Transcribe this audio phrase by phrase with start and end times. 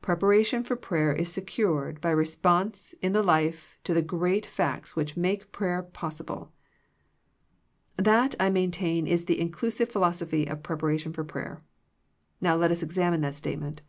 [0.00, 5.14] Preparation for prayer is secured by response in the life to the great facts which
[5.14, 6.54] make prayer possible.
[7.96, 11.62] That I maintain is the inclusive philosophy of preparation for prayer.
[12.40, 13.82] Now let us examine that statement.